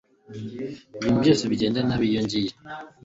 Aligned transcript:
Ibintu 0.99 1.19
byose 1.23 1.43
bigenda 1.51 1.79
nabi 1.87 2.05
iyo 2.11 2.21
ngiye 2.25 2.51